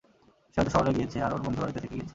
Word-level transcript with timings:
সে 0.51 0.57
হয়তো 0.57 0.71
শহরে 0.75 0.91
গিয়েছে 0.97 1.17
আর 1.21 1.31
ওর 1.33 1.41
বন্ধুর 1.43 1.61
বাড়িতে 1.63 1.79
থেকে 1.79 1.95
গিয়েছে। 1.95 2.09